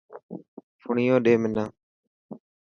فئنيون 0.81 1.21
ڏي 1.25 1.33
منا. 1.41 1.65